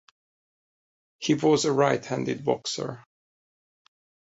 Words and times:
He 1.19 1.35
was 1.35 1.65
a 1.65 1.71
right-handed 1.71 2.43
boxer. 2.43 3.05